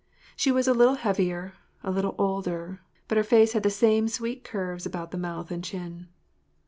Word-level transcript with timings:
She 0.35 0.51
was 0.51 0.67
a 0.67 0.73
little 0.73 0.95
heavier, 0.95 1.53
a 1.83 1.91
little 1.91 2.15
older, 2.17 2.81
but 3.07 3.19
her 3.19 3.23
face 3.23 3.53
had 3.53 3.61
the 3.61 3.69
same 3.69 4.07
sweet 4.07 4.43
curves 4.43 4.87
about 4.87 5.11
the 5.11 5.17
mouth 5.19 5.51
and 5.51 5.63
chin. 5.63 6.07